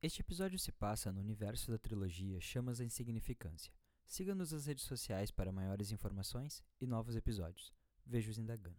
Este 0.00 0.20
episódio 0.20 0.60
se 0.60 0.70
passa 0.70 1.10
no 1.10 1.20
universo 1.20 1.72
da 1.72 1.78
trilogia 1.78 2.40
Chamas 2.40 2.78
da 2.78 2.84
Insignificância. 2.84 3.72
Siga-nos 4.06 4.52
nas 4.52 4.66
redes 4.66 4.84
sociais 4.84 5.32
para 5.32 5.50
maiores 5.50 5.90
informações 5.90 6.62
e 6.80 6.86
novos 6.86 7.16
episódios. 7.16 7.74
Vejo-os 8.06 8.38
em 8.38 8.46
Dagana. 8.46 8.78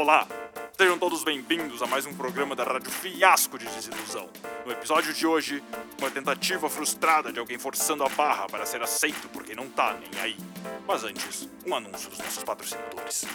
Olá, 0.00 0.26
sejam 0.78 0.98
todos 0.98 1.22
bem-vindos 1.22 1.82
a 1.82 1.86
mais 1.86 2.06
um 2.06 2.14
programa 2.14 2.56
da 2.56 2.64
Rádio 2.64 2.90
Fiasco 2.90 3.58
de 3.58 3.66
Desilusão. 3.66 4.30
No 4.64 4.72
episódio 4.72 5.12
de 5.12 5.26
hoje, 5.26 5.62
uma 5.98 6.10
tentativa 6.10 6.70
frustrada 6.70 7.30
de 7.30 7.38
alguém 7.38 7.58
forçando 7.58 8.02
a 8.02 8.08
barra 8.08 8.46
para 8.46 8.64
ser 8.64 8.80
aceito 8.80 9.28
por 9.28 9.44
quem 9.44 9.54
não 9.54 9.68
tá 9.68 9.94
nem 10.00 10.18
aí. 10.18 10.38
Mas 10.88 11.04
antes, 11.04 11.50
um 11.66 11.74
anúncio 11.74 12.08
dos 12.08 12.18
nossos 12.18 12.42
patrocinadores. 12.42 13.26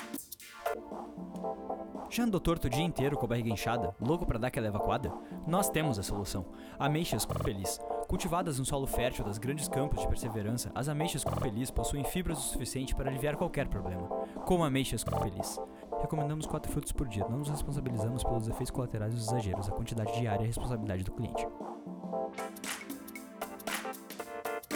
Já 2.09 2.23
andou 2.23 2.39
torto 2.39 2.65
o 2.65 2.69
dia 2.69 2.83
inteiro 2.83 3.15
com 3.15 3.25
a 3.25 3.29
barriga 3.29 3.49
inchada, 3.49 3.95
louco 4.01 4.25
para 4.25 4.39
dar 4.39 4.47
aquela 4.47 4.65
evacuada? 4.65 5.13
Nós 5.45 5.69
temos 5.69 5.99
a 5.99 6.03
solução. 6.03 6.47
Ameixas 6.79 7.27
Feliz. 7.43 7.79
Cultivadas 8.07 8.57
no 8.57 8.65
solo 8.65 8.87
fértil 8.87 9.23
das 9.23 9.37
grandes 9.37 9.67
campos 9.67 10.01
de 10.01 10.07
perseverança, 10.07 10.71
as 10.73 10.89
ameixas 10.89 11.23
Feliz 11.43 11.69
possuem 11.69 12.03
fibras 12.03 12.39
o 12.39 12.53
suficiente 12.53 12.95
para 12.95 13.09
aliviar 13.09 13.35
qualquer 13.35 13.67
problema. 13.67 14.07
Como 14.45 14.63
ameixas 14.63 15.03
Feliz. 15.03 15.59
Recomendamos 16.05 16.45
4 16.45 16.71
frutos 16.71 16.91
por 16.91 17.07
dia. 17.07 17.25
Não 17.27 17.39
nos 17.39 17.49
responsabilizamos 17.49 18.23
pelos 18.23 18.47
efeitos 18.47 18.69
colaterais 18.69 19.11
dos 19.11 19.27
exageros. 19.27 19.67
A 19.67 19.71
quantidade 19.71 20.13
diária 20.19 20.43
é 20.43 20.45
responsabilidade 20.45 21.03
do 21.03 21.11
cliente. 21.11 21.47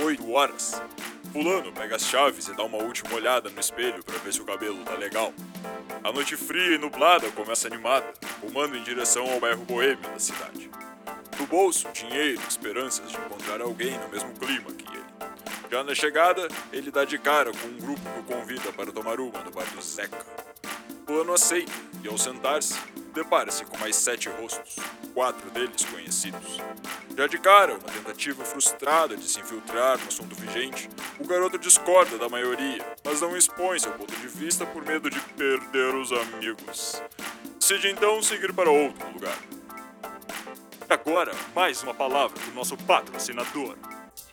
8 0.03 0.31
horas. 0.31 0.81
Fulano 1.31 1.71
pega 1.71 1.97
as 1.97 2.01
chaves 2.01 2.47
e 2.47 2.55
dá 2.55 2.63
uma 2.63 2.79
última 2.79 3.13
olhada 3.13 3.47
no 3.47 3.59
espelho 3.59 4.03
para 4.03 4.17
ver 4.17 4.33
se 4.33 4.41
o 4.41 4.45
cabelo 4.45 4.83
tá 4.83 4.95
legal. 4.95 5.31
A 6.03 6.11
noite 6.11 6.35
fria 6.35 6.73
e 6.73 6.77
nublada 6.79 7.29
começa 7.33 7.67
animada, 7.67 8.11
rumando 8.41 8.75
em 8.75 8.81
direção 8.81 9.31
ao 9.31 9.39
bairro 9.39 9.63
boêmio 9.65 10.09
da 10.09 10.17
cidade. 10.17 10.71
No 11.39 11.45
bolso, 11.45 11.87
dinheiro, 11.93 12.41
esperanças 12.49 13.07
de 13.07 13.17
encontrar 13.17 13.61
alguém 13.61 13.95
no 13.99 14.09
mesmo 14.09 14.33
clima 14.33 14.71
que 14.71 14.97
ele. 14.97 15.05
Já 15.69 15.83
na 15.83 15.93
chegada, 15.93 16.47
ele 16.73 16.89
dá 16.89 17.05
de 17.05 17.19
cara 17.19 17.51
com 17.51 17.67
um 17.67 17.77
grupo 17.77 18.01
que 18.01 18.19
o 18.19 18.23
convida 18.23 18.73
para 18.73 18.91
tomar 18.91 19.19
uma 19.19 19.43
no 19.43 19.51
bar 19.51 19.67
do 19.75 19.81
Zeca. 19.83 20.48
Fulano 21.09 21.33
aceita 21.33 21.71
e, 22.03 22.07
ao 22.07 22.19
sentar-se, 22.19 22.79
depara-se 23.15 23.65
com 23.65 23.75
mais 23.79 23.95
sete 23.95 24.29
rostos, 24.29 24.75
quatro 25.11 25.49
deles 25.49 25.83
conhecidos. 25.85 26.59
Já 27.17 27.25
de 27.25 27.39
cara, 27.39 27.73
uma 27.73 27.91
tentativa 27.91 28.45
frustrada 28.45 29.17
de 29.17 29.27
se 29.27 29.39
infiltrar 29.39 29.97
no 29.97 30.07
assunto 30.07 30.35
vigente, 30.35 30.87
o 31.19 31.25
garoto 31.25 31.57
discorda 31.57 32.15
da 32.19 32.29
maioria, 32.29 32.85
mas 33.03 33.21
não 33.21 33.35
expõe 33.35 33.79
seu 33.79 33.91
ponto 33.93 34.15
de 34.15 34.27
vista 34.27 34.67
por 34.67 34.85
medo 34.85 35.09
de 35.09 35.19
perder 35.19 35.95
os 35.95 36.11
amigos. 36.11 37.01
Decide 37.59 37.87
então 37.87 38.21
seguir 38.21 38.53
para 38.53 38.69
outro 38.69 39.11
lugar. 39.11 39.39
Agora, 40.87 41.31
mais 41.55 41.81
uma 41.81 41.95
palavra 41.95 42.39
do 42.45 42.51
nosso 42.51 42.77
patrocinador. 42.77 43.75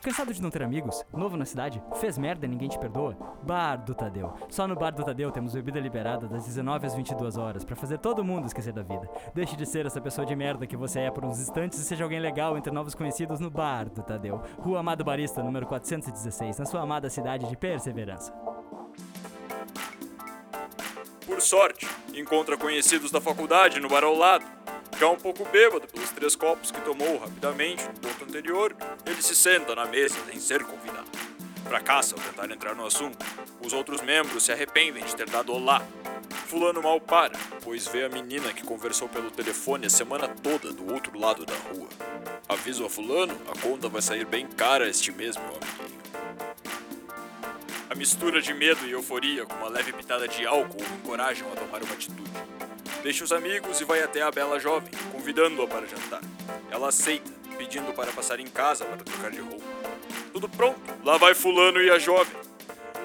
Cansado 0.03 0.33
de 0.33 0.43
não 0.43 0.51
ter 0.51 0.63
amigos? 0.63 1.05
Novo 1.13 1.37
na 1.37 1.45
cidade? 1.45 1.83
Fez 2.01 2.17
merda 2.19 2.47
e 2.47 2.49
ninguém 2.49 2.69
te 2.69 2.79
perdoa? 2.79 3.17
Bar 3.43 3.77
do 3.77 3.95
Tadeu. 3.95 4.35
Só 4.49 4.67
no 4.67 4.75
Bar 4.75 4.93
do 4.93 5.05
Tadeu 5.05 5.31
temos 5.31 5.55
bebida 5.55 5.81
liberada 5.81 6.27
das 6.27 6.45
19 6.45 6.87
às 6.87 6.95
22 6.95 7.37
horas 7.37 7.65
para 7.65 7.77
fazer 7.77 7.99
todo 7.99 8.25
mundo 8.25 8.47
esquecer 8.47 8.73
da 8.73 8.83
vida. 8.83 9.09
Deixe 9.35 9.57
de 9.57 9.67
ser 9.67 9.87
essa 9.87 10.01
pessoa 10.01 10.27
de 10.27 10.35
merda 10.37 10.67
que 10.67 10.77
você 10.77 11.01
é 11.01 11.11
por 11.11 11.25
uns 11.25 11.41
instantes 11.41 11.79
e 11.79 11.85
seja 11.85 12.05
alguém 12.05 12.21
legal 12.21 12.57
entre 12.57 12.73
novos 12.73 12.95
conhecidos 12.95 13.41
no 13.41 13.51
Bar 13.51 13.89
do 13.89 14.03
Tadeu. 14.03 14.41
Rua 14.59 14.81
Amado 14.81 15.05
Barista, 15.05 15.43
número 15.43 15.67
416, 15.67 16.59
na 16.59 16.65
sua 16.65 16.83
amada 16.83 17.11
cidade 17.11 17.49
de 17.49 17.57
Perseverança. 17.57 18.33
Por 21.27 21.41
sorte, 21.41 21.87
encontra 22.15 22.57
conhecidos 22.57 23.11
da 23.11 23.21
faculdade 23.21 23.81
no 23.81 23.89
bar 23.89 24.05
ao 24.05 24.15
lado. 24.15 24.45
Já 24.99 25.11
um 25.11 25.17
pouco 25.17 25.45
bêbado 25.51 25.87
pelos 25.87 26.11
três 26.11 26.35
copos 26.35 26.71
que 26.71 26.81
tomou 26.81 27.19
rapidamente 27.19 27.85
no 27.85 27.93
ponto 28.01 28.25
anterior, 28.25 28.75
ele 29.05 29.21
se 29.21 29.37
senta 29.37 29.75
na 29.75 29.85
mesa 29.85 30.17
sem 30.31 30.41
ser 30.41 30.65
convidado. 30.65 31.07
Fracassa 31.65 32.15
ao 32.15 32.21
tentar 32.21 32.51
entrar 32.51 32.75
no 32.75 32.87
assunto. 32.87 33.19
Os 33.63 33.75
outros 33.75 34.01
membros 34.01 34.45
se 34.45 34.53
arrependem 34.53 35.05
de 35.05 35.15
ter 35.15 35.29
dado 35.29 35.53
olá. 35.53 35.87
Fulano 36.47 36.83
mal 36.83 36.99
para, 36.99 37.39
pois 37.63 37.87
vê 37.89 38.05
a 38.05 38.09
menina 38.09 38.53
que 38.55 38.65
conversou 38.65 39.07
pelo 39.09 39.31
telefone 39.31 39.87
a 39.87 39.91
semana 39.91 40.29
toda 40.29 40.73
do 40.73 40.91
outro 40.91 41.19
lado 41.19 41.45
da 41.45 41.55
rua. 41.55 41.89
Aviso 42.49 42.87
a 42.87 42.89
Fulano, 42.89 43.37
a 43.53 43.61
conta 43.61 43.89
vai 43.89 44.01
sair 44.01 44.25
bem 44.25 44.47
cara 44.47 44.89
este 44.89 45.13
mês, 45.13 45.37
meu 45.37 45.49
amiguinho. 45.49 46.01
A 47.91 47.95
mistura 47.95 48.41
de 48.41 48.55
medo 48.55 48.87
e 48.87 48.93
euforia 48.93 49.45
com 49.45 49.57
uma 49.57 49.69
leve 49.69 49.93
pitada 49.93 50.27
de 50.27 50.47
álcool 50.47 50.81
o 50.81 50.95
encorajam 50.95 51.53
a 51.53 51.57
tomar 51.57 51.83
uma 51.83 51.93
atitude. 51.93 52.31
Deixa 53.07 53.23
os 53.23 53.31
amigos 53.31 53.81
e 53.81 53.85
vai 53.85 54.03
até 54.03 54.21
a 54.21 54.33
bela 54.33 54.59
jovem, 54.59 54.91
convidando-a 55.13 55.65
para 55.69 55.87
jantar. 55.87 56.21
Ela 56.69 56.89
aceita, 56.89 57.31
pedindo 57.57 57.93
para 57.93 58.11
passar 58.11 58.41
em 58.41 58.49
casa 58.49 58.85
para 58.85 58.97
trocar 58.97 59.31
de 59.31 59.39
roupa. 59.39 59.65
Tudo 60.33 60.49
pronto, 60.49 60.81
lá 61.05 61.17
vai 61.17 61.33
Fulano 61.33 61.81
e 61.81 61.89
a 61.89 62.01
jovem. 62.01 62.37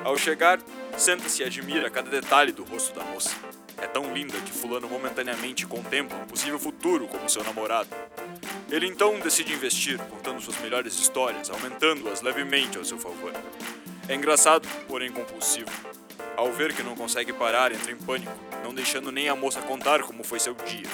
Ao 0.04 0.18
chegar, 0.18 0.60
senta-se 0.98 1.44
e 1.44 1.46
admira 1.46 1.88
cada 1.92 2.10
detalhe 2.10 2.52
do 2.52 2.64
rosto 2.64 2.98
da 2.98 3.06
moça. 3.06 3.30
É 3.78 3.86
tão 3.86 4.12
linda 4.12 4.40
que 4.40 4.52
Fulano 4.52 4.90
momentaneamente 4.90 5.68
contempla 5.68 6.18
um 6.18 6.26
possível 6.26 6.58
futuro 6.58 7.08
como 7.08 7.30
seu 7.30 7.44
namorado. 7.44 7.90
Ele 8.72 8.88
então 8.88 9.20
decide 9.20 9.54
investir, 9.54 10.00
contando 10.00 10.42
suas 10.42 10.58
melhores 10.62 10.96
histórias, 10.96 11.52
aumentando-as 11.52 12.24
levemente 12.24 12.76
ao 12.76 12.84
seu 12.84 12.98
favor. 12.98 13.34
É 14.10 14.16
engraçado, 14.16 14.68
porém 14.88 15.12
compulsivo. 15.12 15.70
Ao 16.38 16.52
ver 16.52 16.74
que 16.74 16.84
não 16.84 16.96
consegue 16.96 17.34
parar, 17.34 17.72
entra 17.72 17.92
em 17.92 17.98
pânico, 17.98 18.32
não 18.64 18.74
deixando 18.74 19.12
nem 19.12 19.30
a 19.30 19.36
moça 19.36 19.62
contar 19.62 20.02
como 20.04 20.24
foi 20.24 20.40
seu 20.40 20.54
dia. 20.54 20.90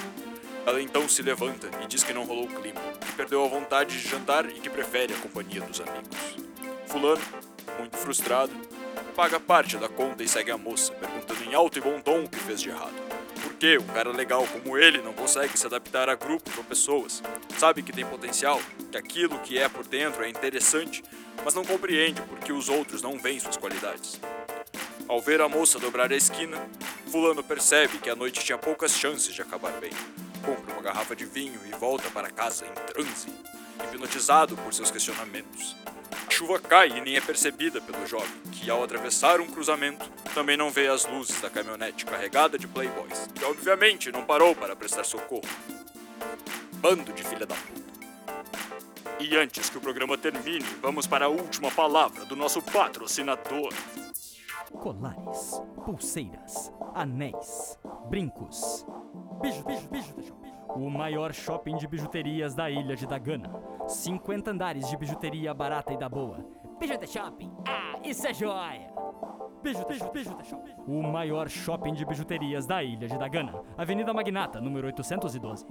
Ela 0.66 0.82
então 0.82 1.08
se 1.08 1.22
levanta 1.22 1.70
e 1.82 1.86
diz 1.86 2.02
que 2.02 2.12
não 2.12 2.24
rolou 2.24 2.44
o 2.44 2.60
clima, 2.60 2.80
que 3.00 3.12
perdeu 3.12 3.44
a 3.44 3.48
vontade 3.48 4.00
de 4.00 4.08
jantar 4.08 4.46
e 4.46 4.60
que 4.60 4.68
prefere 4.68 5.14
a 5.14 5.16
companhia 5.16 5.62
dos 5.62 5.80
amigos. 5.80 6.18
Fulano, 6.86 7.22
muito 7.78 7.96
frustrado, 7.96 8.52
paga 9.16 9.40
parte 9.40 9.76
da 9.76 9.88
conta 9.88 10.22
e 10.22 10.28
segue 10.28 10.50
a 10.50 10.58
moça, 10.58 10.92
perguntando 10.92 11.42
em 11.44 11.54
alto 11.54 11.78
e 11.78 11.80
bom 11.80 12.00
tom 12.00 12.24
o 12.24 12.28
que 12.28 12.38
fez 12.38 12.60
de 12.60 12.68
errado. 12.68 12.94
Por 13.42 13.54
que 13.54 13.78
um 13.78 13.86
cara 13.86 14.10
legal 14.10 14.46
como 14.46 14.76
ele 14.76 14.98
não 14.98 15.12
consegue 15.12 15.58
se 15.58 15.66
adaptar 15.66 16.08
a 16.08 16.14
grupos 16.14 16.56
ou 16.58 16.64
pessoas? 16.64 17.22
Sabe 17.56 17.82
que 17.82 17.92
tem 17.92 18.04
potencial, 18.04 18.60
que 18.90 18.98
aquilo 18.98 19.38
que 19.40 19.58
é 19.58 19.68
por 19.68 19.86
dentro 19.86 20.22
é 20.22 20.28
interessante, 20.28 21.02
mas 21.44 21.54
não 21.54 21.64
compreende 21.64 22.20
porque 22.22 22.52
os 22.52 22.68
outros 22.68 23.00
não 23.00 23.18
veem 23.18 23.40
suas 23.40 23.56
qualidades. 23.56 24.20
Ao 25.08 25.22
ver 25.22 25.40
a 25.40 25.48
moça 25.48 25.78
dobrar 25.78 26.12
a 26.12 26.16
esquina, 26.16 26.58
Fulano 27.10 27.42
percebe 27.42 27.96
que 27.96 28.10
a 28.10 28.14
noite 28.14 28.44
tinha 28.44 28.58
poucas 28.58 28.92
chances 28.92 29.34
de 29.34 29.40
acabar 29.40 29.72
bem. 29.80 29.90
Compra 30.44 30.74
uma 30.74 30.82
garrafa 30.82 31.16
de 31.16 31.24
vinho 31.24 31.58
e 31.66 31.70
volta 31.76 32.10
para 32.10 32.30
casa 32.30 32.66
em 32.66 32.92
transe. 32.92 33.28
hipnotizado 33.84 34.54
por 34.58 34.74
seus 34.74 34.90
questionamentos. 34.90 35.74
A 36.26 36.30
chuva 36.30 36.58
cai 36.58 36.90
e 36.90 37.00
nem 37.00 37.16
é 37.16 37.22
percebida 37.22 37.80
pelo 37.80 38.06
jovem, 38.06 38.28
que 38.52 38.68
ao 38.68 38.84
atravessar 38.84 39.40
um 39.40 39.46
cruzamento 39.46 40.04
também 40.34 40.58
não 40.58 40.70
vê 40.70 40.88
as 40.88 41.06
luzes 41.06 41.40
da 41.40 41.48
caminhonete 41.48 42.04
carregada 42.04 42.58
de 42.58 42.68
playboys, 42.68 43.30
e 43.40 43.44
obviamente 43.44 44.12
não 44.12 44.24
parou 44.24 44.54
para 44.54 44.76
prestar 44.76 45.04
socorro. 45.04 45.48
Bando 46.74 47.14
de 47.14 47.24
filha 47.24 47.46
da 47.46 47.54
puta. 47.54 47.88
E 49.20 49.36
antes 49.36 49.70
que 49.70 49.78
o 49.78 49.80
programa 49.80 50.18
termine, 50.18 50.66
vamos 50.82 51.06
para 51.06 51.26
a 51.26 51.28
última 51.28 51.70
palavra 51.70 52.26
do 52.26 52.36
nosso 52.36 52.60
patrocinador. 52.60 53.72
Colares, 54.80 55.62
pulseiras, 55.84 56.72
anéis, 56.94 57.78
brincos. 58.08 58.86
Biju, 59.40 59.64
biju, 59.64 59.88
biju, 59.90 60.14
biju. 60.14 60.38
O 60.68 60.90
maior 60.90 61.32
shopping 61.32 61.76
de 61.76 61.86
bijuterias 61.86 62.54
da 62.54 62.70
ilha 62.70 62.94
de 62.94 63.06
Dagana. 63.06 63.50
50 63.88 64.50
andares 64.50 64.88
de 64.88 64.96
bijuteria 64.96 65.52
barata 65.54 65.92
e 65.92 65.96
da 65.96 66.08
boa. 66.08 66.44
Bijuta 66.78 67.06
Shopping. 67.06 67.50
Ah, 67.66 67.98
isso 68.04 68.26
é 68.26 68.32
joia! 68.32 68.92
Bijuta 69.62 69.94
Shopping. 70.44 70.74
O 70.86 71.02
maior 71.02 71.48
shopping 71.48 71.94
de 71.94 72.04
bijuterias 72.04 72.66
da 72.66 72.84
ilha 72.84 73.08
de 73.08 73.18
Dagana. 73.18 73.60
Avenida 73.76 74.14
Magnata, 74.14 74.60
número 74.60 74.86
812. 74.86 75.66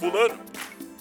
Fulano, 0.00 0.38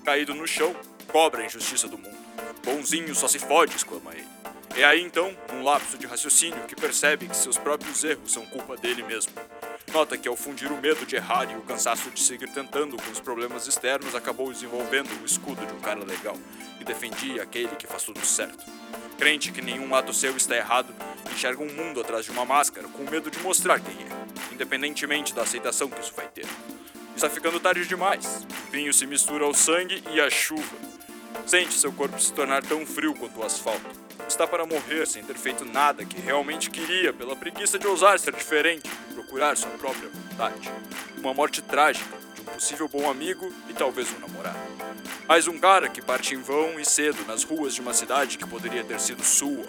caído 0.04 0.36
no 0.36 0.46
chão, 0.46 0.76
cobra 1.12 1.42
a 1.42 1.46
injustiça 1.46 1.88
do 1.88 1.98
mundo. 1.98 2.21
Bonzinho 2.64 3.14
só 3.16 3.28
se 3.28 3.40
fode, 3.40 3.76
exclama 3.76 4.14
ele. 4.14 4.28
É 4.76 4.86
aí 4.86 5.02
então, 5.02 5.36
num 5.52 5.64
lapso 5.64 5.98
de 5.98 6.08
raciocínio, 6.08 6.64
que 6.66 6.76
percebe 6.76 7.28
que 7.28 7.36
seus 7.36 7.58
próprios 7.58 8.04
erros 8.04 8.32
são 8.32 8.46
culpa 8.46 8.78
dele 8.78 9.04
mesmo. 9.04 9.34
Nota 9.92 10.18
que 10.18 10.28
ao 10.28 10.38
fundir 10.38 10.72
o 10.72 10.80
medo 10.80 11.06
de 11.06 11.18
errar 11.18 11.52
e 11.52 11.58
o 11.58 11.62
cansaço 11.64 12.10
de 12.12 12.22
seguir 12.22 12.48
tentando 12.54 12.96
com 12.96 13.12
os 13.12 13.20
problemas 13.20 13.68
externos, 13.68 14.16
acabou 14.16 14.52
desenvolvendo 14.52 15.10
o 15.22 15.26
escudo 15.26 15.66
de 15.66 15.74
um 15.74 15.80
cara 15.82 16.04
legal, 16.06 16.38
que 16.78 16.86
defendia 16.86 17.44
aquele 17.44 17.76
que 17.76 17.86
faz 17.86 18.04
tudo 18.04 18.26
certo. 18.26 18.64
Crente 19.18 19.52
que 19.52 19.62
nenhum 19.62 19.94
ato 19.94 20.14
seu 20.14 20.38
está 20.38 20.56
errado, 20.56 20.94
enxerga 21.34 21.62
um 21.62 21.74
mundo 21.74 22.00
atrás 22.00 22.24
de 22.24 22.32
uma 22.32 22.46
máscara 22.46 22.88
com 22.88 23.04
medo 23.04 23.30
de 23.30 23.40
mostrar 23.40 23.82
quem 23.82 23.96
é, 23.96 24.54
independentemente 24.54 25.34
da 25.34 25.42
aceitação 25.42 25.90
que 25.90 26.00
isso 26.00 26.14
vai 26.16 26.28
ter. 26.30 26.46
Está 27.14 27.30
ficando 27.30 27.60
tarde 27.60 27.86
demais. 27.86 28.48
O 28.68 28.72
vinho 28.72 28.94
se 28.94 29.06
mistura 29.06 29.44
ao 29.44 29.54
sangue 29.54 30.02
e 30.12 30.22
à 30.22 30.30
chuva. 30.30 30.91
Sente 31.52 31.74
seu 31.74 31.92
corpo 31.92 32.18
se 32.18 32.32
tornar 32.32 32.64
tão 32.64 32.86
frio 32.86 33.14
quanto 33.14 33.42
o 33.42 33.44
asfalto. 33.44 33.86
Está 34.26 34.48
para 34.48 34.66
morrer 34.66 35.06
sem 35.06 35.22
ter 35.22 35.36
feito 35.36 35.66
nada 35.66 36.06
que 36.06 36.18
realmente 36.18 36.70
queria, 36.70 37.12
pela 37.12 37.36
preguiça 37.36 37.78
de 37.78 37.86
ousar 37.86 38.18
ser 38.20 38.34
diferente 38.34 38.90
procurar 39.14 39.58
sua 39.58 39.72
própria 39.72 40.08
vontade. 40.08 40.72
Uma 41.18 41.34
morte 41.34 41.62
trágica 41.62 42.18
de 42.34 42.40
um 42.40 42.46
possível 42.46 42.88
bom 42.88 43.12
amigo 43.12 43.54
e 43.70 43.74
talvez 43.74 44.08
um 44.14 44.20
namorado. 44.20 44.58
Mais 45.28 45.46
um 45.46 45.60
cara 45.60 45.90
que 45.90 46.02
parte 46.02 46.34
em 46.34 46.42
vão 46.42 46.80
e 46.80 46.86
cedo 46.86 47.26
nas 47.28 47.44
ruas 47.44 47.76
de 47.76 47.82
uma 47.82 47.94
cidade 47.94 48.38
que 48.38 48.48
poderia 48.48 48.86
ter 48.86 49.02
sido 49.02 49.22
sua. 49.22 49.68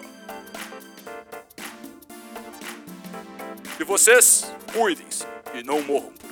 E 3.77 3.83
vocês, 3.83 4.49
cuidem-se 4.71 5.25
e 5.53 5.61
não 5.63 5.81
morram 5.81 6.22